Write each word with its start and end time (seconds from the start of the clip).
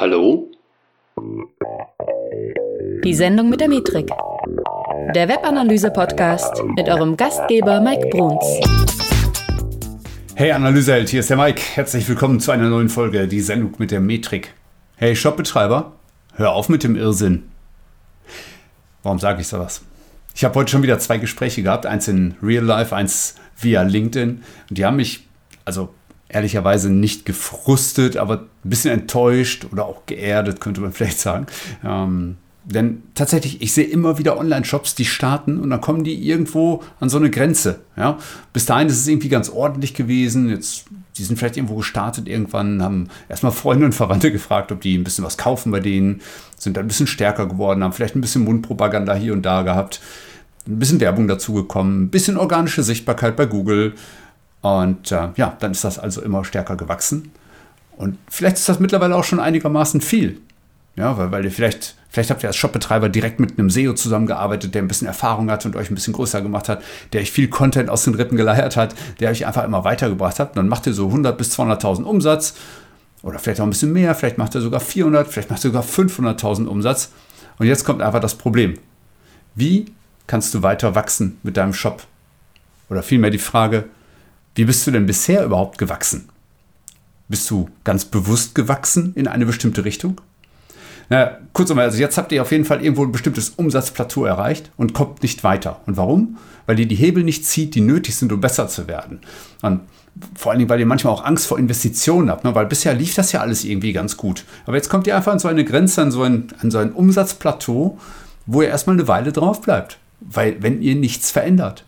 Hallo? 0.00 0.50
Die 3.04 3.12
Sendung 3.12 3.50
mit 3.50 3.60
der 3.60 3.68
Metrik. 3.68 4.08
Der 5.14 5.28
Webanalyse-Podcast 5.28 6.64
mit 6.74 6.88
eurem 6.88 7.18
Gastgeber 7.18 7.82
Mike 7.82 8.08
Bruns. 8.08 8.42
Hey 10.34 10.52
Analyseheld, 10.52 11.10
hier 11.10 11.20
ist 11.20 11.28
der 11.28 11.36
Mike. 11.36 11.60
Herzlich 11.74 12.08
willkommen 12.08 12.40
zu 12.40 12.50
einer 12.50 12.70
neuen 12.70 12.88
Folge, 12.88 13.28
die 13.28 13.42
Sendung 13.42 13.74
mit 13.76 13.90
der 13.90 14.00
Metrik. 14.00 14.54
Hey 14.96 15.14
Shopbetreiber, 15.14 15.92
hör 16.32 16.52
auf 16.52 16.70
mit 16.70 16.82
dem 16.82 16.96
Irrsinn. 16.96 17.50
Warum 19.02 19.18
sage 19.18 19.42
ich 19.42 19.48
sowas? 19.48 19.84
Ich 20.34 20.44
habe 20.44 20.54
heute 20.54 20.70
schon 20.70 20.82
wieder 20.82 20.98
zwei 20.98 21.18
Gespräche 21.18 21.62
gehabt, 21.62 21.84
eins 21.84 22.08
in 22.08 22.36
Real 22.42 22.64
Life, 22.64 22.96
eins 22.96 23.34
via 23.54 23.82
LinkedIn. 23.82 24.42
Und 24.70 24.78
die 24.78 24.86
haben 24.86 24.96
mich, 24.96 25.28
also 25.66 25.90
ehrlicherweise 26.30 26.90
nicht 26.90 27.26
gefrustet, 27.26 28.16
aber 28.16 28.46
ein 28.64 28.70
bisschen 28.70 28.92
enttäuscht 28.92 29.66
oder 29.70 29.86
auch 29.86 30.06
geerdet, 30.06 30.60
könnte 30.60 30.80
man 30.80 30.92
vielleicht 30.94 31.18
sagen. 31.18 31.46
Ähm, 31.84 32.36
denn 32.64 33.02
tatsächlich, 33.14 33.62
ich 33.62 33.72
sehe 33.72 33.86
immer 33.86 34.18
wieder 34.18 34.38
Online-Shops, 34.38 34.94
die 34.94 35.06
starten 35.06 35.58
und 35.58 35.70
dann 35.70 35.80
kommen 35.80 36.04
die 36.04 36.28
irgendwo 36.28 36.82
an 37.00 37.08
so 37.08 37.16
eine 37.16 37.30
Grenze. 37.30 37.80
Ja? 37.96 38.18
Bis 38.52 38.66
dahin 38.66 38.88
ist 38.88 38.98
es 38.98 39.08
irgendwie 39.08 39.30
ganz 39.30 39.48
ordentlich 39.48 39.94
gewesen. 39.94 40.50
Jetzt, 40.50 40.84
die 41.16 41.24
sind 41.24 41.38
vielleicht 41.38 41.56
irgendwo 41.56 41.76
gestartet 41.76 42.28
irgendwann, 42.28 42.82
haben 42.82 43.08
erstmal 43.28 43.52
Freunde 43.52 43.86
und 43.86 43.94
Verwandte 43.94 44.30
gefragt, 44.30 44.70
ob 44.72 44.82
die 44.82 44.96
ein 44.96 45.04
bisschen 45.04 45.24
was 45.24 45.38
kaufen 45.38 45.72
bei 45.72 45.80
denen, 45.80 46.20
sind 46.58 46.76
dann 46.76 46.84
ein 46.84 46.88
bisschen 46.88 47.06
stärker 47.06 47.46
geworden, 47.46 47.82
haben 47.82 47.92
vielleicht 47.92 48.14
ein 48.14 48.20
bisschen 48.20 48.44
Mundpropaganda 48.44 49.14
hier 49.14 49.32
und 49.32 49.42
da 49.42 49.62
gehabt, 49.62 50.00
ein 50.68 50.78
bisschen 50.78 51.00
Werbung 51.00 51.26
dazu 51.28 51.54
gekommen, 51.54 52.04
ein 52.04 52.10
bisschen 52.10 52.36
organische 52.36 52.82
Sichtbarkeit 52.82 53.36
bei 53.36 53.46
Google. 53.46 53.94
Und 54.62 55.10
äh, 55.12 55.28
ja, 55.36 55.56
dann 55.58 55.72
ist 55.72 55.84
das 55.84 55.98
also 55.98 56.22
immer 56.22 56.44
stärker 56.44 56.76
gewachsen. 56.76 57.32
Und 57.96 58.18
vielleicht 58.28 58.56
ist 58.56 58.68
das 58.68 58.80
mittlerweile 58.80 59.14
auch 59.16 59.24
schon 59.24 59.40
einigermaßen 59.40 60.00
viel. 60.00 60.40
Ja, 60.96 61.16
weil, 61.16 61.30
weil 61.32 61.44
ihr 61.44 61.50
vielleicht, 61.50 61.94
vielleicht 62.08 62.30
habt 62.30 62.42
ihr 62.42 62.48
als 62.48 62.56
Shopbetreiber 62.56 63.08
direkt 63.08 63.40
mit 63.40 63.58
einem 63.58 63.70
SEO 63.70 63.94
zusammengearbeitet, 63.94 64.74
der 64.74 64.82
ein 64.82 64.88
bisschen 64.88 65.06
Erfahrung 65.06 65.50
hat 65.50 65.64
und 65.64 65.76
euch 65.76 65.90
ein 65.90 65.94
bisschen 65.94 66.12
größer 66.12 66.42
gemacht 66.42 66.68
hat, 66.68 66.82
der 67.12 67.22
euch 67.22 67.30
viel 67.30 67.48
Content 67.48 67.88
aus 67.88 68.04
den 68.04 68.14
Rippen 68.14 68.36
geleiert 68.36 68.76
hat, 68.76 68.94
der 69.20 69.30
euch 69.30 69.46
einfach 69.46 69.64
immer 69.64 69.84
weitergebracht 69.84 70.38
hat. 70.38 70.50
Und 70.50 70.56
dann 70.56 70.68
macht 70.68 70.86
ihr 70.86 70.94
so 70.94 71.06
100 71.06 71.38
bis 71.38 71.58
200.000 71.58 72.02
Umsatz 72.02 72.54
oder 73.22 73.38
vielleicht 73.38 73.60
auch 73.60 73.64
ein 73.64 73.70
bisschen 73.70 73.92
mehr, 73.92 74.14
vielleicht 74.14 74.38
macht 74.38 74.54
ihr 74.54 74.60
sogar 74.60 74.80
400, 74.80 75.28
vielleicht 75.28 75.50
macht 75.50 75.64
ihr 75.64 75.70
sogar 75.70 75.84
500.000 75.84 76.66
Umsatz. 76.66 77.12
Und 77.58 77.66
jetzt 77.66 77.84
kommt 77.84 78.02
einfach 78.02 78.20
das 78.20 78.34
Problem. 78.34 78.78
Wie 79.54 79.86
kannst 80.26 80.54
du 80.54 80.62
weiter 80.62 80.94
wachsen 80.94 81.38
mit 81.42 81.56
deinem 81.56 81.74
Shop? 81.74 82.02
Oder 82.88 83.02
vielmehr 83.02 83.30
die 83.30 83.38
Frage, 83.38 83.84
wie 84.60 84.66
bist 84.66 84.86
du 84.86 84.90
denn 84.90 85.06
bisher 85.06 85.42
überhaupt 85.42 85.78
gewachsen? 85.78 86.28
Bist 87.28 87.50
du 87.50 87.70
ganz 87.82 88.04
bewusst 88.04 88.54
gewachsen 88.54 89.14
in 89.14 89.26
eine 89.26 89.46
bestimmte 89.46 89.86
Richtung? 89.86 90.20
Na, 91.08 91.38
kurz 91.54 91.70
einmal, 91.70 91.86
also 91.86 91.96
jetzt 91.96 92.18
habt 92.18 92.30
ihr 92.30 92.42
auf 92.42 92.52
jeden 92.52 92.66
Fall 92.66 92.84
irgendwo 92.84 93.02
ein 93.02 93.10
bestimmtes 93.10 93.54
Umsatzplateau 93.56 94.26
erreicht 94.26 94.70
und 94.76 94.92
kommt 94.92 95.22
nicht 95.22 95.44
weiter. 95.44 95.80
Und 95.86 95.96
warum? 95.96 96.36
Weil 96.66 96.78
ihr 96.78 96.86
die 96.86 96.94
Hebel 96.94 97.24
nicht 97.24 97.46
zieht, 97.46 97.74
die 97.74 97.80
nötig 97.80 98.16
sind, 98.16 98.32
um 98.32 98.42
besser 98.42 98.68
zu 98.68 98.86
werden. 98.86 99.20
Und 99.62 99.80
vor 100.36 100.52
allen 100.52 100.58
Dingen, 100.58 100.68
weil 100.68 100.78
ihr 100.78 100.84
manchmal 100.84 101.14
auch 101.14 101.24
Angst 101.24 101.46
vor 101.46 101.58
Investitionen 101.58 102.28
habt, 102.28 102.44
ne? 102.44 102.54
weil 102.54 102.66
bisher 102.66 102.92
lief 102.92 103.14
das 103.14 103.32
ja 103.32 103.40
alles 103.40 103.64
irgendwie 103.64 103.94
ganz 103.94 104.18
gut. 104.18 104.44
Aber 104.66 104.76
jetzt 104.76 104.90
kommt 104.90 105.06
ihr 105.06 105.16
einfach 105.16 105.32
an 105.32 105.38
so 105.38 105.48
eine 105.48 105.64
Grenze, 105.64 106.02
an 106.02 106.10
so 106.10 106.22
ein, 106.22 106.48
an 106.60 106.70
so 106.70 106.76
ein 106.76 106.92
Umsatzplateau, 106.92 107.98
wo 108.44 108.60
ihr 108.60 108.68
erstmal 108.68 108.96
eine 108.96 109.08
Weile 109.08 109.32
drauf 109.32 109.62
bleibt. 109.62 109.96
Weil, 110.20 110.62
wenn 110.62 110.82
ihr 110.82 110.96
nichts 110.96 111.30
verändert. 111.30 111.86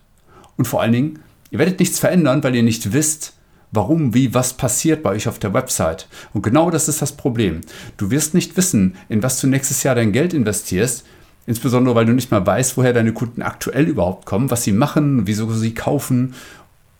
Und 0.57 0.65
vor 0.65 0.81
allen 0.81 0.91
Dingen, 0.91 1.19
Ihr 1.53 1.59
werdet 1.59 1.79
nichts 1.79 1.99
verändern, 1.99 2.43
weil 2.43 2.55
ihr 2.55 2.63
nicht 2.63 2.93
wisst, 2.93 3.33
warum, 3.71 4.15
wie, 4.15 4.33
was 4.33 4.53
passiert 4.53 5.03
bei 5.03 5.11
euch 5.11 5.27
auf 5.27 5.37
der 5.37 5.53
Website. 5.53 6.07
Und 6.33 6.41
genau 6.41 6.71
das 6.71 6.87
ist 6.87 6.99
das 6.99 7.11
Problem. 7.11 7.61
Du 7.95 8.09
wirst 8.09 8.33
nicht 8.33 8.57
wissen, 8.57 8.95
in 9.07 9.21
was 9.21 9.39
du 9.39 9.45
nächstes 9.45 9.83
Jahr 9.83 9.93
dein 9.93 10.13
Geld 10.13 10.33
investierst, 10.33 11.05
insbesondere 11.45 11.93
weil 11.93 12.07
du 12.07 12.13
nicht 12.13 12.31
mal 12.31 12.43
weißt, 12.43 12.75
woher 12.75 12.91
deine 12.91 13.13
Kunden 13.13 13.43
aktuell 13.43 13.83
überhaupt 13.83 14.25
kommen, 14.25 14.49
was 14.49 14.63
sie 14.63 14.71
machen, 14.71 15.27
wieso 15.27 15.47
sie 15.53 15.75
kaufen 15.75 16.33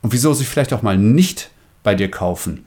und 0.03 0.13
wieso 0.13 0.35
sie 0.35 0.45
vielleicht 0.45 0.73
auch 0.73 0.83
mal 0.83 0.99
nicht 0.99 1.49
bei 1.81 1.95
dir 1.95 2.11
kaufen. 2.11 2.63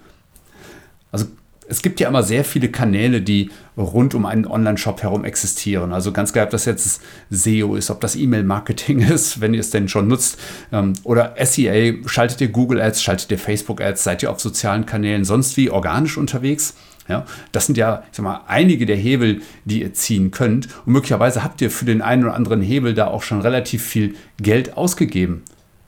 Also 1.12 1.26
es 1.68 1.82
gibt 1.82 2.00
ja 2.00 2.08
immer 2.08 2.22
sehr 2.22 2.44
viele 2.44 2.68
Kanäle, 2.68 3.20
die 3.20 3.50
rund 3.76 4.14
um 4.14 4.26
einen 4.26 4.46
Online-Shop 4.46 5.02
herum 5.02 5.24
existieren. 5.24 5.92
Also 5.92 6.12
ganz 6.12 6.32
klar, 6.32 6.44
ob 6.44 6.50
das 6.50 6.64
jetzt 6.64 7.02
SEO 7.30 7.74
ist, 7.74 7.90
ob 7.90 8.00
das 8.00 8.16
E-Mail-Marketing 8.16 9.00
ist, 9.10 9.40
wenn 9.40 9.54
ihr 9.54 9.60
es 9.60 9.70
denn 9.70 9.88
schon 9.88 10.08
nutzt, 10.08 10.38
ähm, 10.72 10.94
oder 11.02 11.34
SEA, 11.42 11.94
schaltet 12.06 12.40
ihr 12.40 12.48
Google 12.48 12.80
Ads, 12.80 13.02
schaltet 13.02 13.30
ihr 13.30 13.38
Facebook 13.38 13.80
Ads, 13.80 14.04
seid 14.04 14.22
ihr 14.22 14.30
auf 14.30 14.40
sozialen 14.40 14.86
Kanälen 14.86 15.24
sonst 15.24 15.56
wie 15.56 15.70
organisch 15.70 16.16
unterwegs. 16.16 16.74
Ja, 17.08 17.24
das 17.52 17.66
sind 17.66 17.78
ja, 17.78 18.02
ich 18.10 18.16
sag 18.16 18.24
mal, 18.24 18.40
einige 18.48 18.84
der 18.84 18.96
Hebel, 18.96 19.42
die 19.64 19.82
ihr 19.82 19.94
ziehen 19.94 20.32
könnt. 20.32 20.66
Und 20.86 20.92
möglicherweise 20.92 21.44
habt 21.44 21.60
ihr 21.60 21.70
für 21.70 21.84
den 21.84 22.02
einen 22.02 22.24
oder 22.24 22.34
anderen 22.34 22.62
Hebel 22.62 22.94
da 22.94 23.06
auch 23.06 23.22
schon 23.22 23.40
relativ 23.40 23.84
viel 23.84 24.16
Geld 24.38 24.76
ausgegeben. 24.76 25.44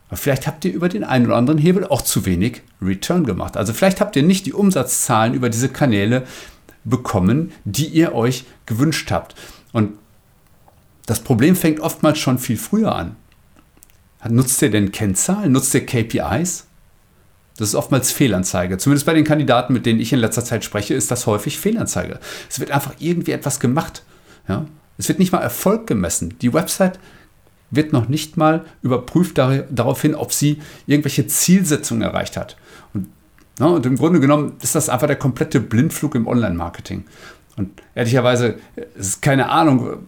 Aber 0.09 0.17
vielleicht 0.17 0.47
habt 0.47 0.65
ihr 0.65 0.73
über 0.73 0.89
den 0.89 1.05
einen 1.05 1.27
oder 1.27 1.37
anderen 1.37 1.59
Hebel 1.59 1.87
auch 1.87 2.03
zu 2.03 2.25
wenig 2.27 2.63
Return 2.81 3.25
gemacht. 3.25 3.57
Also 3.57 3.73
vielleicht 3.73 4.01
habt 4.01 4.17
ihr 4.17 4.23
nicht 4.23 4.47
die 4.47 4.53
Umsatzzahlen 4.53 5.35
über 5.35 5.51
diese 5.51 5.69
Kanäle 5.69 6.27
bekommen, 6.85 7.53
die 7.65 7.87
ihr 7.87 8.15
euch 8.15 8.45
gewünscht 8.67 9.11
habt. 9.11 9.35
Und 9.73 9.99
das 11.07 11.21
Problem 11.21 11.57
fängt 11.57 11.81
oftmals 11.81 12.19
schon 12.19 12.39
viel 12.39 12.57
früher 12.57 12.95
an. 12.95 13.17
Nutzt 14.29 14.61
ihr 14.63 14.71
denn 14.71 14.93
Kennzahlen? 14.93 15.53
Nutzt 15.53 15.75
ihr 15.75 15.87
KPIs? 15.87 16.67
Das 17.57 17.69
ist 17.69 17.75
oftmals 17.75 18.13
Fehlanzeige. 18.13 18.79
Zumindest 18.79 19.07
bei 19.07 19.15
den 19.15 19.25
Kandidaten, 19.25 19.73
mit 19.73 19.85
denen 19.85 20.01
ich 20.01 20.13
in 20.13 20.21
letzter 20.21 20.45
Zeit 20.45 20.65
spreche, 20.65 20.95
ist 20.95 21.11
das 21.11 21.27
häufig 21.27 21.59
Fehlanzeige. 21.59 22.21
Es 22.49 22.61
wird 22.61 22.71
einfach 22.71 22.95
irgendwie 22.99 23.33
etwas 23.33 23.59
gemacht. 23.59 24.05
Ja? 24.49 24.67
Es 24.97 25.09
wird 25.09 25.19
nicht 25.19 25.33
mal 25.33 25.41
Erfolg 25.41 25.87
gemessen. 25.87 26.39
Die 26.41 26.53
Website 26.53 26.99
wird 27.71 27.93
noch 27.93 28.09
nicht 28.09 28.37
mal 28.37 28.65
überprüft 28.83 29.39
dar 29.39 29.59
daraufhin, 29.71 30.15
ob 30.15 30.33
sie 30.33 30.61
irgendwelche 30.87 31.27
Zielsetzungen 31.27 32.03
erreicht 32.03 32.37
hat. 32.37 32.57
Und, 32.95 33.09
na, 33.59 33.67
und 33.67 33.85
im 33.87 33.97
Grunde 33.97 34.21
genommen 34.21 34.55
ist 34.63 34.75
das 34.75 34.89
einfach 34.89 35.07
der 35.07 35.17
komplette 35.17 35.61
Blindflug 35.61 36.15
im 36.15 36.27
Online-Marketing. 36.27 37.05
Und 37.57 37.83
ehrlicherweise, 37.95 38.59
es 38.97 39.09
ist 39.09 39.23
keine 39.23 39.51
Ahnung, 39.51 39.99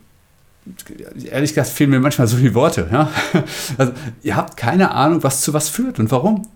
ehrlich 1.24 1.50
gesagt 1.50 1.68
fehlen 1.68 1.90
mir 1.90 2.00
manchmal 2.00 2.28
so 2.28 2.36
viele 2.36 2.54
Worte. 2.54 2.88
Ja? 2.90 3.10
Also, 3.76 3.92
ihr 4.22 4.36
habt 4.36 4.56
keine 4.56 4.92
Ahnung, 4.92 5.22
was 5.22 5.42
zu 5.42 5.52
was 5.52 5.68
führt 5.68 5.98
und 5.98 6.10
warum. 6.10 6.46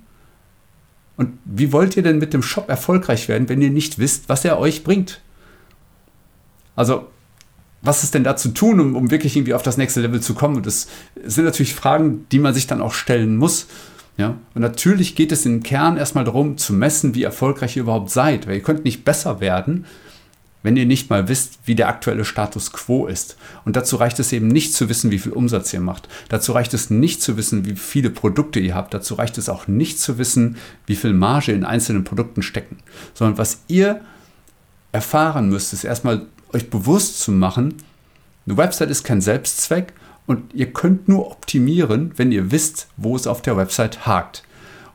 Und 1.16 1.38
wie 1.44 1.72
wollt 1.72 1.96
ihr 1.96 2.02
denn 2.02 2.18
mit 2.18 2.32
dem 2.32 2.42
Shop 2.42 2.68
erfolgreich 2.68 3.28
werden, 3.28 3.48
wenn 3.48 3.62
ihr 3.62 3.70
nicht 3.70 3.98
wisst, 3.98 4.28
was 4.28 4.44
er 4.44 4.58
euch 4.58 4.82
bringt? 4.82 5.20
Also 6.76 7.08
was 7.84 8.02
ist 8.02 8.14
denn 8.14 8.24
da 8.24 8.34
zu 8.34 8.48
tun, 8.48 8.80
um, 8.80 8.96
um 8.96 9.10
wirklich 9.10 9.36
irgendwie 9.36 9.54
auf 9.54 9.62
das 9.62 9.76
nächste 9.76 10.00
Level 10.00 10.20
zu 10.20 10.34
kommen? 10.34 10.56
Und 10.56 10.66
das 10.66 10.88
sind 11.24 11.44
natürlich 11.44 11.74
Fragen, 11.74 12.26
die 12.32 12.38
man 12.38 12.54
sich 12.54 12.66
dann 12.66 12.80
auch 12.80 12.94
stellen 12.94 13.36
muss. 13.36 13.66
Ja? 14.16 14.38
Und 14.54 14.62
natürlich 14.62 15.14
geht 15.14 15.32
es 15.32 15.46
im 15.46 15.62
Kern 15.62 15.96
erstmal 15.96 16.24
darum, 16.24 16.56
zu 16.56 16.72
messen, 16.72 17.14
wie 17.14 17.22
erfolgreich 17.22 17.76
ihr 17.76 17.82
überhaupt 17.82 18.10
seid. 18.10 18.46
Weil 18.46 18.56
ihr 18.56 18.62
könnt 18.62 18.84
nicht 18.84 19.04
besser 19.04 19.40
werden, 19.40 19.84
wenn 20.62 20.78
ihr 20.78 20.86
nicht 20.86 21.10
mal 21.10 21.28
wisst, 21.28 21.58
wie 21.66 21.74
der 21.74 21.88
aktuelle 21.88 22.24
Status 22.24 22.72
quo 22.72 23.06
ist. 23.06 23.36
Und 23.66 23.76
dazu 23.76 23.96
reicht 23.96 24.18
es 24.18 24.32
eben 24.32 24.48
nicht 24.48 24.72
zu 24.72 24.88
wissen, 24.88 25.10
wie 25.10 25.18
viel 25.18 25.32
Umsatz 25.32 25.72
ihr 25.74 25.80
macht. 25.80 26.08
Dazu 26.30 26.52
reicht 26.52 26.72
es 26.72 26.88
nicht 26.88 27.22
zu 27.22 27.36
wissen, 27.36 27.66
wie 27.66 27.76
viele 27.76 28.08
Produkte 28.08 28.60
ihr 28.60 28.74
habt. 28.74 28.94
Dazu 28.94 29.14
reicht 29.14 29.36
es 29.36 29.50
auch 29.50 29.68
nicht 29.68 30.00
zu 30.00 30.16
wissen, 30.16 30.56
wie 30.86 30.96
viel 30.96 31.12
Marge 31.12 31.52
in 31.52 31.64
einzelnen 31.64 32.04
Produkten 32.04 32.40
stecken. 32.40 32.78
Sondern 33.12 33.36
was 33.36 33.60
ihr 33.68 34.00
erfahren 34.92 35.50
müsst, 35.50 35.74
ist 35.74 35.84
erstmal 35.84 36.26
euch 36.54 36.70
bewusst 36.70 37.20
zu 37.20 37.32
machen, 37.32 37.74
eine 38.46 38.56
Website 38.56 38.90
ist 38.90 39.04
kein 39.04 39.20
Selbstzweck 39.20 39.92
und 40.26 40.54
ihr 40.54 40.72
könnt 40.72 41.08
nur 41.08 41.30
optimieren, 41.30 42.12
wenn 42.16 42.32
ihr 42.32 42.50
wisst, 42.50 42.88
wo 42.96 43.16
es 43.16 43.26
auf 43.26 43.42
der 43.42 43.56
Website 43.56 44.06
hakt. 44.06 44.42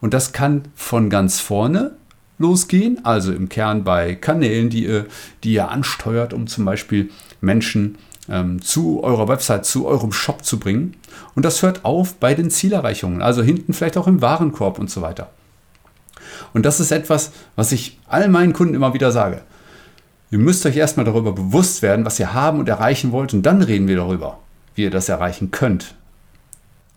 Und 0.01 0.13
das 0.13 0.31
kann 0.31 0.63
von 0.75 1.09
ganz 1.09 1.39
vorne 1.39 1.95
losgehen, 2.37 3.03
also 3.03 3.33
im 3.33 3.49
Kern 3.49 3.83
bei 3.83 4.15
Kanälen, 4.15 4.69
die 4.69 4.85
ihr, 4.85 5.05
die 5.43 5.53
ihr 5.53 5.69
ansteuert, 5.69 6.33
um 6.33 6.47
zum 6.47 6.65
Beispiel 6.65 7.09
Menschen 7.41 7.97
ähm, 8.29 8.61
zu 8.61 9.03
eurer 9.03 9.27
Website, 9.27 9.65
zu 9.65 9.85
eurem 9.85 10.13
Shop 10.13 10.45
zu 10.45 10.57
bringen. 10.57 10.95
Und 11.35 11.43
das 11.43 11.61
hört 11.61 11.83
auf 11.83 12.15
bei 12.15 12.33
den 12.33 12.49
Zielerreichungen, 12.49 13.21
also 13.21 13.41
hinten 13.41 13.73
vielleicht 13.73 13.97
auch 13.97 14.07
im 14.07 14.21
Warenkorb 14.21 14.79
und 14.79 14.89
so 14.89 15.01
weiter. 15.01 15.29
Und 16.53 16.65
das 16.65 16.79
ist 16.79 16.91
etwas, 16.91 17.31
was 17.55 17.71
ich 17.71 17.99
all 18.07 18.29
meinen 18.29 18.53
Kunden 18.53 18.73
immer 18.73 18.93
wieder 18.93 19.11
sage. 19.11 19.41
Ihr 20.31 20.39
müsst 20.39 20.65
euch 20.65 20.77
erstmal 20.77 21.05
darüber 21.05 21.31
bewusst 21.31 21.81
werden, 21.81 22.05
was 22.05 22.19
ihr 22.19 22.33
haben 22.33 22.59
und 22.59 22.69
erreichen 22.69 23.11
wollt, 23.11 23.33
und 23.33 23.43
dann 23.43 23.61
reden 23.61 23.87
wir 23.87 23.95
darüber, 23.95 24.39
wie 24.75 24.83
ihr 24.83 24.91
das 24.91 25.09
erreichen 25.09 25.51
könnt. 25.51 25.95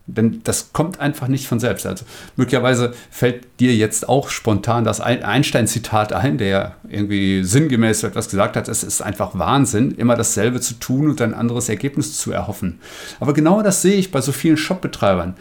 Denn 0.07 0.41
das 0.43 0.73
kommt 0.73 0.99
einfach 1.01 1.29
nicht 1.29 1.47
von 1.47 1.61
selbst. 1.61 1.87
Also 1.87 2.05
möglicherweise 2.37 2.93
fällt 3.11 3.61
dir 3.61 3.75
jetzt 3.75 4.09
auch 4.09 4.31
spontan 4.31 4.85
das 4.85 5.01
Einstein-Zitat 5.01 6.13
ein, 6.13 6.39
der 6.39 6.75
irgendwie 6.89 7.45
sinngemäß 7.45 8.03
etwas 8.03 8.29
gesagt 8.29 8.57
hat, 8.57 8.69
es 8.69 8.83
ist 8.83 9.01
einfach 9.01 9.39
Wahnsinn, 9.39 9.93
immer 9.93 10.17
dasselbe 10.17 10.61
zu 10.61 10.75
tun 10.75 11.09
und 11.09 11.23
ein 11.23 11.35
anderes 11.35 11.69
Ergebnis 11.69 12.19
zu 12.19 12.33
erhoffen. 12.33 12.81
Aber 13.21 13.33
genau 13.33 13.63
das 13.63 13.81
sehe 13.81 13.95
ich 13.95 14.11
bei 14.11 14.21
so 14.21 14.33
vielen 14.33 14.57
Shopbetreibern. 14.57 15.37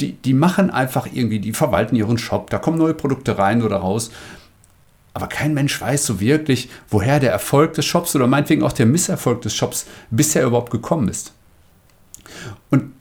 Die, 0.00 0.14
die 0.14 0.34
machen 0.34 0.70
einfach 0.70 1.06
irgendwie, 1.12 1.38
die 1.38 1.52
verwalten 1.52 1.94
ihren 1.94 2.18
Shop, 2.18 2.50
da 2.50 2.58
kommen 2.58 2.78
neue 2.78 2.94
Produkte 2.94 3.38
rein 3.38 3.62
oder 3.62 3.76
raus 3.76 4.10
aber 5.14 5.26
kein 5.26 5.54
Mensch 5.54 5.80
weiß 5.80 6.06
so 6.06 6.20
wirklich, 6.20 6.68
woher 6.88 7.20
der 7.20 7.32
Erfolg 7.32 7.74
des 7.74 7.84
Shops 7.84 8.16
oder 8.16 8.26
meinetwegen 8.26 8.62
auch 8.62 8.72
der 8.72 8.86
Misserfolg 8.86 9.42
des 9.42 9.54
Shops 9.54 9.86
bisher 10.10 10.44
überhaupt 10.44 10.70
gekommen 10.70 11.08
ist. 11.08 11.32
Und 12.70 12.92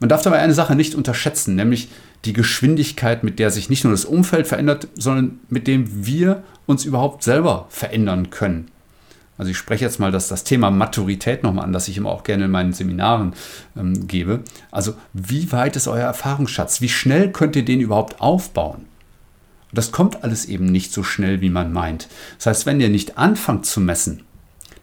man 0.00 0.08
darf 0.08 0.22
dabei 0.22 0.38
eine 0.38 0.54
Sache 0.54 0.74
nicht 0.74 0.94
unterschätzen, 0.94 1.56
nämlich 1.56 1.88
die 2.24 2.32
Geschwindigkeit, 2.32 3.22
mit 3.22 3.38
der 3.38 3.50
sich 3.50 3.68
nicht 3.68 3.84
nur 3.84 3.92
das 3.92 4.04
Umfeld 4.04 4.46
verändert, 4.46 4.88
sondern 4.94 5.40
mit 5.48 5.66
dem 5.66 6.06
wir 6.06 6.42
uns 6.66 6.84
überhaupt 6.84 7.22
selber 7.22 7.66
verändern 7.68 8.30
können. 8.30 8.70
Also 9.36 9.52
ich 9.52 9.56
spreche 9.56 9.84
jetzt 9.84 10.00
mal 10.00 10.10
das, 10.10 10.26
das 10.26 10.42
Thema 10.42 10.70
Maturität 10.70 11.44
nochmal 11.44 11.64
an, 11.64 11.72
das 11.72 11.86
ich 11.86 11.96
immer 11.96 12.10
auch 12.10 12.24
gerne 12.24 12.46
in 12.46 12.50
meinen 12.50 12.72
Seminaren 12.72 13.34
ähm, 13.76 14.08
gebe. 14.08 14.40
Also 14.72 14.94
wie 15.12 15.52
weit 15.52 15.76
ist 15.76 15.86
euer 15.86 16.06
Erfahrungsschatz? 16.06 16.80
Wie 16.80 16.88
schnell 16.88 17.30
könnt 17.30 17.54
ihr 17.54 17.64
den 17.64 17.80
überhaupt 17.80 18.20
aufbauen? 18.20 18.86
Das 19.72 19.92
kommt 19.92 20.24
alles 20.24 20.46
eben 20.46 20.66
nicht 20.66 20.92
so 20.92 21.02
schnell, 21.02 21.40
wie 21.40 21.50
man 21.50 21.72
meint. 21.72 22.08
Das 22.38 22.46
heißt, 22.46 22.66
wenn 22.66 22.80
ihr 22.80 22.88
nicht 22.88 23.18
anfangt 23.18 23.66
zu 23.66 23.80
messen, 23.80 24.22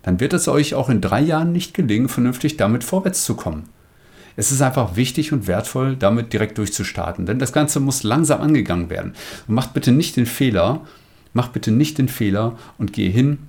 dann 0.03 0.19
wird 0.19 0.33
es 0.33 0.47
euch 0.47 0.75
auch 0.75 0.89
in 0.89 1.01
drei 1.01 1.21
Jahren 1.21 1.51
nicht 1.51 1.73
gelingen, 1.73 2.09
vernünftig 2.09 2.57
damit 2.57 2.83
vorwärts 2.83 3.25
zu 3.25 3.35
kommen. 3.35 3.69
Es 4.35 4.51
ist 4.51 4.61
einfach 4.61 4.95
wichtig 4.95 5.31
und 5.31 5.47
wertvoll, 5.47 5.95
damit 5.95 6.33
direkt 6.33 6.57
durchzustarten, 6.57 7.25
denn 7.25 7.39
das 7.39 7.53
Ganze 7.53 7.79
muss 7.79 8.03
langsam 8.03 8.41
angegangen 8.41 8.89
werden. 8.89 9.13
Und 9.47 9.55
macht 9.55 9.73
bitte 9.73 9.91
nicht 9.91 10.17
den 10.17 10.25
Fehler, 10.25 10.81
macht 11.33 11.53
bitte 11.53 11.71
nicht 11.71 11.97
den 11.97 12.09
Fehler 12.09 12.57
und 12.77 12.93
gehe 12.93 13.09
hin 13.09 13.39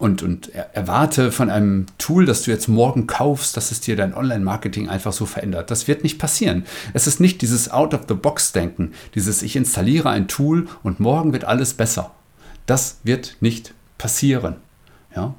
und, 0.00 0.22
und 0.22 0.50
erwarte 0.54 1.30
von 1.30 1.50
einem 1.50 1.84
Tool, 1.98 2.24
das 2.24 2.42
du 2.42 2.50
jetzt 2.50 2.68
morgen 2.68 3.06
kaufst, 3.06 3.54
dass 3.58 3.70
es 3.70 3.82
dir 3.82 3.96
dein 3.96 4.14
Online-Marketing 4.14 4.88
einfach 4.88 5.12
so 5.12 5.26
verändert. 5.26 5.70
Das 5.70 5.88
wird 5.88 6.04
nicht 6.04 6.18
passieren. 6.18 6.64
Es 6.94 7.06
ist 7.06 7.20
nicht 7.20 7.42
dieses 7.42 7.70
Out-of-the-Box-Denken, 7.70 8.94
dieses 9.14 9.42
ich 9.42 9.56
installiere 9.56 10.08
ein 10.08 10.26
Tool 10.26 10.68
und 10.82 11.00
morgen 11.00 11.34
wird 11.34 11.44
alles 11.44 11.74
besser. 11.74 12.12
Das 12.64 13.00
wird 13.04 13.36
nicht 13.40 13.74
passieren. 13.98 14.56
Ja? 15.14 15.34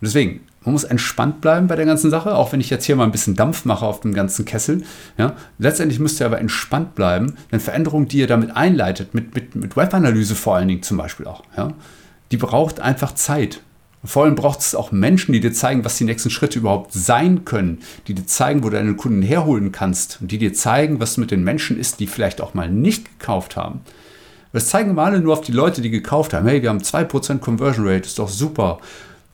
Deswegen, 0.00 0.40
man 0.64 0.72
muss 0.72 0.82
entspannt 0.82 1.40
bleiben 1.40 1.68
bei 1.68 1.76
der 1.76 1.86
ganzen 1.86 2.10
Sache, 2.10 2.34
auch 2.34 2.52
wenn 2.52 2.60
ich 2.60 2.70
jetzt 2.70 2.86
hier 2.86 2.96
mal 2.96 3.04
ein 3.04 3.12
bisschen 3.12 3.36
Dampf 3.36 3.64
mache 3.64 3.86
auf 3.86 4.00
dem 4.00 4.14
ganzen 4.14 4.44
Kessel. 4.44 4.82
Ja? 5.16 5.36
Letztendlich 5.58 6.00
müsst 6.00 6.18
ihr 6.18 6.26
aber 6.26 6.40
entspannt 6.40 6.96
bleiben, 6.96 7.36
denn 7.52 7.60
Veränderungen, 7.60 8.08
die 8.08 8.18
ihr 8.18 8.26
damit 8.26 8.56
einleitet, 8.56 9.14
mit, 9.14 9.32
mit, 9.36 9.54
mit 9.54 9.76
Webanalyse 9.76 10.34
vor 10.34 10.56
allen 10.56 10.66
Dingen 10.66 10.82
zum 10.82 10.96
Beispiel 10.96 11.28
auch, 11.28 11.44
ja? 11.56 11.72
Die 12.32 12.38
braucht 12.38 12.80
einfach 12.80 13.14
Zeit. 13.14 13.60
vor 14.04 14.24
allem 14.24 14.34
braucht 14.34 14.60
es 14.60 14.74
auch 14.74 14.90
Menschen, 14.90 15.32
die 15.32 15.38
dir 15.38 15.52
zeigen, 15.52 15.84
was 15.84 15.98
die 15.98 16.04
nächsten 16.04 16.30
Schritte 16.30 16.58
überhaupt 16.58 16.92
sein 16.92 17.44
können, 17.44 17.80
die 18.08 18.14
dir 18.14 18.26
zeigen, 18.26 18.64
wo 18.64 18.70
du 18.70 18.76
deine 18.76 18.96
Kunden 18.96 19.22
herholen 19.22 19.70
kannst 19.70 20.18
und 20.20 20.32
die 20.32 20.38
dir 20.38 20.54
zeigen, 20.54 20.98
was 20.98 21.18
mit 21.18 21.30
den 21.30 21.44
Menschen 21.44 21.78
ist, 21.78 22.00
die 22.00 22.08
vielleicht 22.08 22.40
auch 22.40 22.54
mal 22.54 22.68
nicht 22.68 23.18
gekauft 23.18 23.54
haben. 23.54 23.82
Das 24.52 24.68
zeigen 24.68 24.96
wir 24.96 25.02
alle 25.02 25.20
nur 25.20 25.34
auf 25.34 25.42
die 25.42 25.52
Leute, 25.52 25.82
die 25.82 25.90
gekauft 25.90 26.32
haben. 26.32 26.48
Hey, 26.48 26.62
wir 26.62 26.70
haben 26.70 26.80
2% 26.80 27.38
Conversion 27.38 27.86
Rate, 27.86 28.06
ist 28.06 28.18
doch 28.18 28.28
super. 28.28 28.80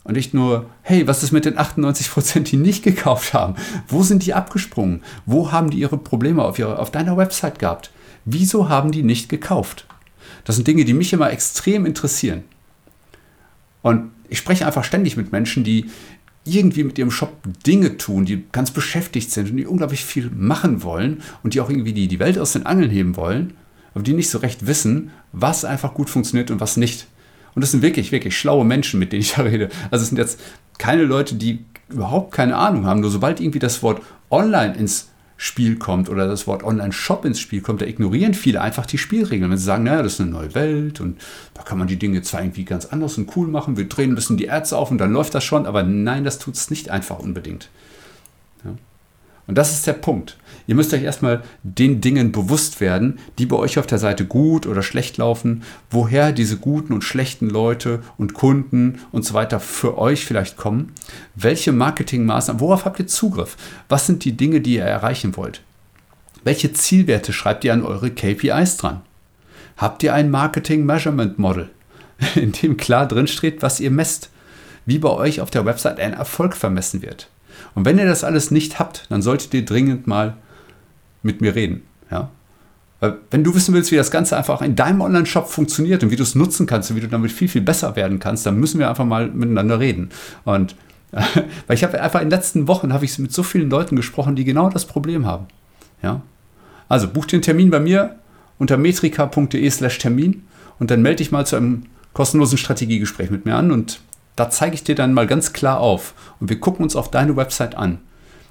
Und 0.04 0.14
nicht 0.14 0.34
nur, 0.34 0.66
hey, 0.82 1.06
was 1.06 1.22
ist 1.22 1.32
mit 1.32 1.44
den 1.44 1.56
98%, 1.56 2.40
die 2.40 2.56
nicht 2.56 2.82
gekauft 2.82 3.32
haben? 3.32 3.54
Wo 3.86 4.02
sind 4.02 4.26
die 4.26 4.34
abgesprungen? 4.34 5.02
Wo 5.24 5.50
haben 5.52 5.70
die 5.70 5.78
ihre 5.78 5.98
Probleme 5.98 6.42
auf, 6.42 6.58
ihre, 6.58 6.78
auf 6.78 6.90
deiner 6.90 7.16
Website 7.16 7.58
gehabt? 7.58 7.90
Wieso 8.24 8.68
haben 8.68 8.92
die 8.92 9.02
nicht 9.02 9.28
gekauft? 9.28 9.86
Das 10.44 10.56
sind 10.56 10.66
Dinge, 10.66 10.84
die 10.84 10.94
mich 10.94 11.12
immer 11.12 11.30
extrem 11.30 11.86
interessieren. 11.86 12.44
Und 13.88 14.10
ich 14.28 14.36
spreche 14.36 14.66
einfach 14.66 14.84
ständig 14.84 15.16
mit 15.16 15.32
Menschen, 15.32 15.64
die 15.64 15.86
irgendwie 16.44 16.84
mit 16.84 16.98
ihrem 16.98 17.10
Shop 17.10 17.32
Dinge 17.66 17.96
tun, 17.96 18.26
die 18.26 18.44
ganz 18.52 18.70
beschäftigt 18.70 19.30
sind 19.30 19.50
und 19.50 19.56
die 19.56 19.66
unglaublich 19.66 20.04
viel 20.04 20.30
machen 20.30 20.82
wollen 20.82 21.22
und 21.42 21.54
die 21.54 21.60
auch 21.62 21.70
irgendwie 21.70 21.94
die, 21.94 22.06
die 22.06 22.18
Welt 22.18 22.38
aus 22.38 22.52
den 22.52 22.66
Angeln 22.66 22.90
heben 22.90 23.16
wollen, 23.16 23.54
aber 23.94 24.04
die 24.04 24.12
nicht 24.12 24.28
so 24.28 24.38
recht 24.38 24.66
wissen, 24.66 25.10
was 25.32 25.64
einfach 25.64 25.94
gut 25.94 26.10
funktioniert 26.10 26.50
und 26.50 26.60
was 26.60 26.76
nicht. 26.76 27.06
Und 27.54 27.62
das 27.62 27.70
sind 27.70 27.80
wirklich, 27.80 28.12
wirklich 28.12 28.36
schlaue 28.36 28.66
Menschen, 28.66 29.00
mit 29.00 29.12
denen 29.12 29.22
ich 29.22 29.32
da 29.36 29.42
rede. 29.42 29.70
Also 29.90 30.02
es 30.02 30.10
sind 30.10 30.18
jetzt 30.18 30.38
keine 30.76 31.04
Leute, 31.04 31.36
die 31.36 31.64
überhaupt 31.88 32.32
keine 32.32 32.56
Ahnung 32.56 32.84
haben. 32.84 33.00
Nur 33.00 33.10
sobald 33.10 33.40
irgendwie 33.40 33.58
das 33.58 33.82
Wort 33.82 34.02
online 34.30 34.76
ins 34.76 35.08
Spiel 35.40 35.76
kommt 35.76 36.08
oder 36.08 36.26
das 36.26 36.48
Wort 36.48 36.64
Online-Shop 36.64 37.24
ins 37.24 37.38
Spiel 37.38 37.60
kommt, 37.60 37.80
da 37.80 37.86
ignorieren 37.86 38.34
viele 38.34 38.60
einfach 38.60 38.86
die 38.86 38.98
Spielregeln. 38.98 39.50
Wenn 39.50 39.56
sie 39.56 39.64
sagen, 39.64 39.84
naja, 39.84 40.02
das 40.02 40.14
ist 40.14 40.20
eine 40.20 40.30
neue 40.30 40.52
Welt 40.56 41.00
und 41.00 41.20
da 41.54 41.62
kann 41.62 41.78
man 41.78 41.86
die 41.86 41.96
Dinge 41.96 42.22
zwar 42.22 42.42
irgendwie 42.42 42.64
ganz 42.64 42.86
anders 42.86 43.16
und 43.18 43.34
cool 43.36 43.46
machen, 43.46 43.76
wir 43.76 43.88
drehen 43.88 44.10
ein 44.10 44.14
bisschen 44.16 44.36
die 44.36 44.50
Ads 44.50 44.72
auf 44.72 44.90
und 44.90 44.98
dann 44.98 45.12
läuft 45.12 45.34
das 45.36 45.44
schon, 45.44 45.64
aber 45.64 45.84
nein, 45.84 46.24
das 46.24 46.40
tut 46.40 46.54
es 46.54 46.70
nicht 46.70 46.90
einfach 46.90 47.20
unbedingt. 47.20 47.70
Und 49.48 49.56
das 49.56 49.72
ist 49.72 49.86
der 49.86 49.94
Punkt. 49.94 50.36
Ihr 50.66 50.74
müsst 50.74 50.92
euch 50.92 51.02
erstmal 51.02 51.42
den 51.62 52.02
Dingen 52.02 52.30
bewusst 52.32 52.82
werden, 52.82 53.18
die 53.38 53.46
bei 53.46 53.56
euch 53.56 53.78
auf 53.78 53.86
der 53.86 53.96
Seite 53.96 54.26
gut 54.26 54.66
oder 54.66 54.82
schlecht 54.82 55.16
laufen, 55.16 55.62
woher 55.90 56.32
diese 56.32 56.58
guten 56.58 56.92
und 56.92 57.02
schlechten 57.02 57.48
Leute 57.48 58.02
und 58.18 58.34
Kunden 58.34 59.00
und 59.10 59.24
so 59.24 59.32
weiter 59.32 59.58
für 59.58 59.96
euch 59.96 60.26
vielleicht 60.26 60.58
kommen, 60.58 60.92
welche 61.34 61.72
Marketingmaßnahmen, 61.72 62.60
worauf 62.60 62.84
habt 62.84 62.98
ihr 63.00 63.06
Zugriff, 63.06 63.56
was 63.88 64.06
sind 64.06 64.26
die 64.26 64.36
Dinge, 64.36 64.60
die 64.60 64.74
ihr 64.74 64.84
erreichen 64.84 65.34
wollt, 65.38 65.62
welche 66.44 66.74
Zielwerte 66.74 67.32
schreibt 67.32 67.64
ihr 67.64 67.72
an 67.72 67.82
eure 67.82 68.10
KPIs 68.10 68.76
dran, 68.76 69.00
habt 69.78 70.02
ihr 70.02 70.12
ein 70.12 70.30
Marketing 70.30 70.84
Measurement 70.84 71.38
Model, 71.38 71.70
in 72.34 72.52
dem 72.52 72.76
klar 72.76 73.08
drin 73.08 73.26
steht, 73.26 73.62
was 73.62 73.80
ihr 73.80 73.90
messt, 73.90 74.28
wie 74.84 74.98
bei 74.98 75.10
euch 75.10 75.40
auf 75.40 75.48
der 75.48 75.64
Website 75.64 75.98
ein 75.98 76.12
Erfolg 76.12 76.54
vermessen 76.54 77.00
wird. 77.00 77.30
Und 77.78 77.84
wenn 77.84 77.96
ihr 77.96 78.06
das 78.06 78.24
alles 78.24 78.50
nicht 78.50 78.80
habt, 78.80 79.06
dann 79.08 79.22
solltet 79.22 79.54
ihr 79.54 79.64
dringend 79.64 80.08
mal 80.08 80.36
mit 81.22 81.40
mir 81.40 81.54
reden. 81.54 81.82
Ja? 82.10 82.28
Weil 82.98 83.18
wenn 83.30 83.44
du 83.44 83.54
wissen 83.54 83.72
willst, 83.72 83.92
wie 83.92 83.96
das 83.96 84.10
Ganze 84.10 84.36
einfach 84.36 84.62
in 84.62 84.74
deinem 84.74 85.00
Online-Shop 85.00 85.48
funktioniert 85.48 86.02
und 86.02 86.10
wie 86.10 86.16
du 86.16 86.24
es 86.24 86.34
nutzen 86.34 86.66
kannst 86.66 86.90
und 86.90 86.96
wie 86.96 87.02
du 87.02 87.06
damit 87.06 87.30
viel, 87.30 87.46
viel 87.46 87.60
besser 87.60 87.94
werden 87.94 88.18
kannst, 88.18 88.44
dann 88.46 88.58
müssen 88.58 88.80
wir 88.80 88.88
einfach 88.90 89.04
mal 89.04 89.28
miteinander 89.28 89.78
reden. 89.78 90.08
Und 90.44 90.74
weil 91.12 91.76
ich 91.76 91.84
habe 91.84 92.02
einfach 92.02 92.20
in 92.20 92.30
den 92.30 92.36
letzten 92.36 92.66
Wochen 92.66 92.92
habe 92.92 93.04
ich 93.04 93.16
mit 93.20 93.32
so 93.32 93.44
vielen 93.44 93.70
Leuten 93.70 93.94
gesprochen, 93.94 94.34
die 94.34 94.42
genau 94.42 94.70
das 94.70 94.84
Problem 94.84 95.24
haben. 95.24 95.46
Ja? 96.02 96.22
Also 96.88 97.06
buch 97.06 97.26
den 97.26 97.42
Termin 97.42 97.70
bei 97.70 97.78
mir 97.78 98.16
unter 98.58 98.76
metrika.de 98.76 99.70
slash 99.70 99.98
Termin 99.98 100.42
und 100.80 100.90
dann 100.90 101.00
melde 101.00 101.18
dich 101.18 101.30
mal 101.30 101.46
zu 101.46 101.54
einem 101.54 101.84
kostenlosen 102.12 102.58
Strategiegespräch 102.58 103.30
mit 103.30 103.46
mir 103.46 103.54
an 103.54 103.70
und 103.70 104.00
da 104.38 104.50
zeige 104.50 104.74
ich 104.74 104.84
dir 104.84 104.94
dann 104.94 105.14
mal 105.14 105.26
ganz 105.26 105.52
klar 105.52 105.80
auf 105.80 106.14
und 106.40 106.48
wir 106.48 106.60
gucken 106.60 106.82
uns 106.82 106.96
auf 106.96 107.10
deine 107.10 107.36
Website 107.36 107.74
an 107.76 107.98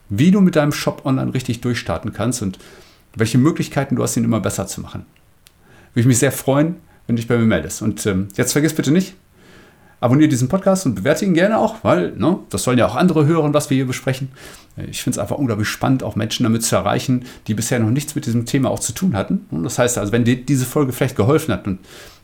wie 0.10 0.32
du 0.32 0.42
mit 0.42 0.56
deinem 0.56 0.72
Shop 0.72 1.02
online 1.06 1.34
richtig 1.34 1.62
durchstarten 1.62 2.14
kannst 2.14 2.42
und 2.42 2.60
welche 3.16 3.38
Möglichkeiten 3.38 3.96
du 3.96 4.04
hast, 4.04 4.16
ihn 4.18 4.24
immer 4.24 4.40
besser 4.40 4.68
zu 4.68 4.82
machen. 4.82 5.06
Würde 5.94 6.02
ich 6.02 6.06
mich 6.06 6.20
sehr 6.20 6.32
freuen, 6.32 6.76
wenn 7.06 7.16
du 7.16 7.22
dich 7.22 7.28
bei 7.28 7.38
mir 7.38 7.46
meldest. 7.46 7.82
Und 7.82 8.06
ähm, 8.06 8.28
jetzt 8.36 8.52
vergiss 8.52 8.74
bitte 8.74 8.92
nicht, 8.92 9.16
abonniere 10.00 10.30
diesen 10.30 10.50
Podcast 10.50 10.86
und 10.86 10.96
bewerte 10.96 11.26
ihn 11.26 11.34
gerne 11.34 11.58
auch, 11.58 11.84
weil 11.84 12.14
ne, 12.16 12.40
das 12.50 12.64
sollen 12.64 12.78
ja 12.78 12.86
auch 12.86 12.96
andere 12.96 13.26
hören, 13.26 13.54
was 13.54 13.70
wir 13.70 13.76
hier 13.76 13.88
besprechen. 13.88 14.30
Ich 14.90 15.02
finde 15.02 15.16
es 15.16 15.20
einfach 15.20 15.38
unglaublich 15.38 15.68
spannend, 15.68 16.04
auch 16.04 16.16
Menschen 16.16 16.44
damit 16.44 16.64
zu 16.64 16.76
erreichen, 16.76 17.26
die 17.48 17.56
bisher 17.56 17.80
noch 17.80 17.90
nichts 17.90 18.14
mit 18.14 18.28
diesem 18.28 18.46
Thema 18.46 18.70
auch 18.70 18.80
zu 18.80 18.94
tun 18.94 19.16
hatten. 19.16 19.48
Und 19.50 19.64
das 19.64 19.80
heißt 19.80 19.98
also, 19.98 20.12
wenn 20.12 20.24
dir 20.24 20.36
diese 20.36 20.66
Folge 20.66 20.94
vielleicht 20.94 21.16
geholfen 21.16 21.54
hat, 21.54 21.66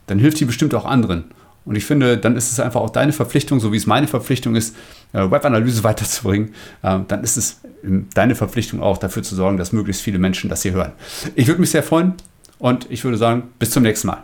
dann 0.08 0.20
hilft 0.20 0.40
die 0.40 0.46
bestimmt 0.46 0.76
auch 0.76 0.86
anderen. 0.86 1.26
Und 1.66 1.76
ich 1.76 1.86
finde, 1.86 2.18
dann 2.18 2.36
ist 2.36 2.52
es 2.52 2.60
einfach 2.60 2.82
auch 2.82 2.90
deine 2.90 3.14
Verpflichtung, 3.14 3.60
so 3.60 3.72
wie 3.72 3.78
es 3.78 3.88
meine 3.88 4.08
Verpflichtung 4.08 4.56
ist, 4.56 4.76
äh, 5.14 5.20
Webanalyse 5.30 5.84
weiterzubringen. 5.84 6.54
Ähm, 6.84 7.06
dann 7.08 7.24
ist 7.24 7.38
es 7.38 7.62
ähm, 7.84 8.08
deine 8.14 8.36
Verpflichtung 8.36 8.82
auch, 8.82 8.98
dafür 8.98 9.24
zu 9.24 9.36
sorgen, 9.36 9.58
dass 9.58 9.72
möglichst 9.72 10.02
viele 10.02 10.20
Menschen 10.20 10.50
das 10.50 10.64
hier 10.64 10.74
hören. 10.74 10.92
Ich 11.36 11.48
würde 11.48 11.62
mich 11.62 11.72
sehr 11.72 11.84
freuen 11.84 12.16
und 12.60 12.88
ich 12.90 13.04
würde 13.04 13.18
sagen, 13.18 13.50
bis 13.60 13.72
zum 13.72 13.84
nächsten 13.84 14.08
Mal. 14.08 14.24